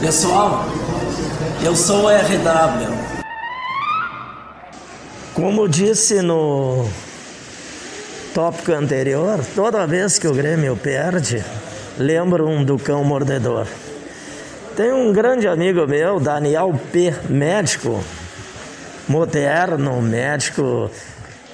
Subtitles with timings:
[0.00, 0.64] Pessoal,
[1.62, 2.88] eu sou o RW.
[5.34, 6.88] Como disse no
[8.32, 11.44] tópico anterior, toda vez que o Grêmio perde,
[11.98, 13.66] lembro um do cão mordedor.
[14.74, 18.02] Tem um grande amigo meu, Daniel P., médico,
[19.10, 20.88] moderno, médico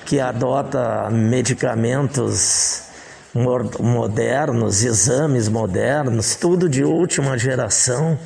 [0.04, 2.82] que adota medicamentos
[3.80, 8.18] modernos, exames modernos, tudo de última geração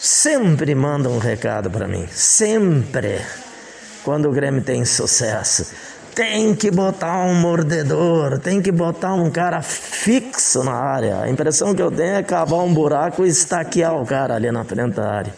[0.00, 3.20] sempre manda um recado para mim, sempre.
[4.02, 5.72] Quando o Grêmio tem sucesso,
[6.12, 11.20] tem que botar um mordedor, tem que botar um cara fixo na área.
[11.20, 14.64] A impressão que eu tenho é cavar um buraco e estaquear o cara ali na
[14.64, 15.32] frente da área.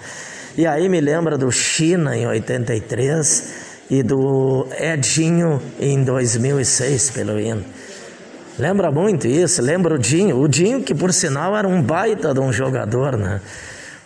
[0.56, 3.54] E aí me lembra do China em 83
[3.90, 7.64] e do Edinho em 2006 pelo hino.
[8.58, 10.38] Lembra muito isso, lembra o Dinho.
[10.38, 13.40] O Dinho que por sinal era um baita de um jogador, né?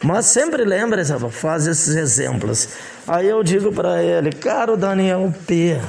[0.02, 2.68] Mas sempre lembra, faz esses exemplos.
[3.08, 5.80] Aí eu digo para ele, caro Daniel P,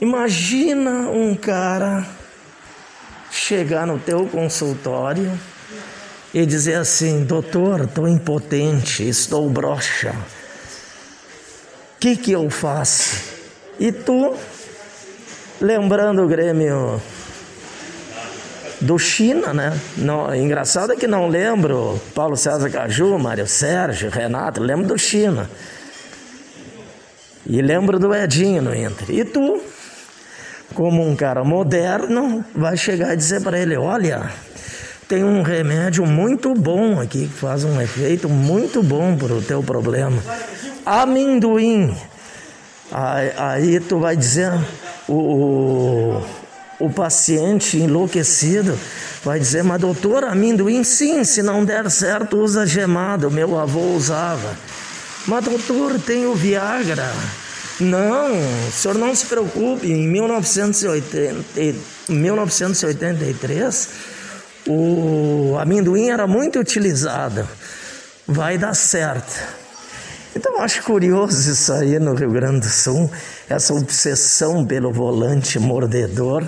[0.00, 2.06] imagina um cara
[3.30, 5.30] chegar no teu consultório
[6.36, 10.10] e dizer assim, doutor, estou impotente, estou broxa.
[11.94, 13.16] O que, que eu faço?
[13.80, 14.36] E tu,
[15.58, 17.00] lembrando o Grêmio
[18.82, 19.80] do China, né?
[19.96, 25.48] Não, engraçado é que não lembro Paulo César Caju, Mário Sérgio, Renato, lembro do China.
[27.46, 29.10] E lembro do Edinho no Inter.
[29.10, 29.58] E tu,
[30.74, 34.30] como um cara moderno, vai chegar e dizer para ele: olha,
[35.08, 39.62] tem um remédio muito bom aqui, que faz um efeito muito bom para o teu
[39.62, 40.20] problema.
[40.84, 41.96] Amendoim.
[42.90, 44.52] Aí, aí tu vai dizer,
[45.08, 46.20] o,
[46.78, 48.78] o paciente enlouquecido
[49.24, 53.30] vai dizer: Mas doutor, amendoim, sim, se não der certo, usa gemado.
[53.30, 54.56] Meu avô usava.
[55.26, 57.12] Mas doutor, tem o Viagra.
[57.78, 58.32] Não,
[58.68, 59.92] o senhor não se preocupe.
[59.92, 61.78] Em 1980,
[62.08, 63.88] 1983,
[64.66, 67.46] o amendoim era muito utilizado.
[68.26, 69.32] Vai dar certo.
[70.34, 73.10] Então acho curioso isso aí no Rio Grande do Sul,
[73.48, 76.44] essa obsessão pelo volante mordedor,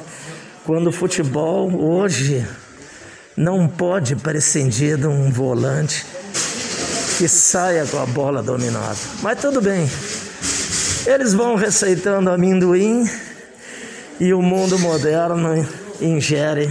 [0.64, 2.46] quando o futebol hoje
[3.36, 6.04] não pode prescindir de um volante
[7.16, 8.98] que saia com a bola dominada.
[9.22, 9.88] Mas tudo bem,
[11.06, 13.08] eles vão receitando amendoim
[14.20, 15.66] e o mundo moderno
[16.00, 16.70] ingere